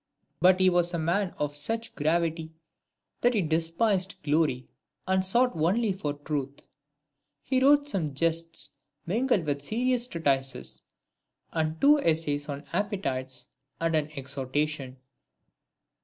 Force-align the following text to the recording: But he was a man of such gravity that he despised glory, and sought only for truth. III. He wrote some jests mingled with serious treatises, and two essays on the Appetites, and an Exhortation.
But 0.39 0.59
he 0.59 0.67
was 0.67 0.95
a 0.95 0.97
man 0.97 1.35
of 1.37 1.55
such 1.55 1.93
gravity 1.93 2.55
that 3.21 3.35
he 3.35 3.43
despised 3.43 4.15
glory, 4.23 4.65
and 5.07 5.23
sought 5.23 5.55
only 5.55 5.93
for 5.93 6.13
truth. 6.13 6.61
III. 6.61 6.65
He 7.43 7.59
wrote 7.63 7.87
some 7.87 8.15
jests 8.15 8.77
mingled 9.05 9.45
with 9.45 9.61
serious 9.61 10.07
treatises, 10.07 10.81
and 11.51 11.79
two 11.79 11.99
essays 11.99 12.49
on 12.49 12.61
the 12.61 12.75
Appetites, 12.75 13.47
and 13.79 13.95
an 13.95 14.09
Exhortation. 14.17 14.97